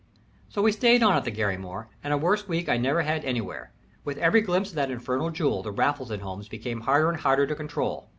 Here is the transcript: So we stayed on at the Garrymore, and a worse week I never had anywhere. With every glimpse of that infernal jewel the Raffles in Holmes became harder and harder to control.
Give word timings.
So 0.49 0.63
we 0.63 0.71
stayed 0.71 1.03
on 1.03 1.15
at 1.15 1.25
the 1.25 1.31
Garrymore, 1.31 1.85
and 2.03 2.11
a 2.11 2.17
worse 2.17 2.47
week 2.47 2.67
I 2.67 2.77
never 2.77 3.03
had 3.03 3.23
anywhere. 3.23 3.71
With 4.03 4.17
every 4.17 4.41
glimpse 4.41 4.69
of 4.69 4.75
that 4.77 4.89
infernal 4.89 5.29
jewel 5.29 5.61
the 5.61 5.71
Raffles 5.71 6.09
in 6.09 6.21
Holmes 6.21 6.47
became 6.49 6.81
harder 6.81 7.07
and 7.11 7.19
harder 7.19 7.45
to 7.45 7.53
control. 7.53 8.09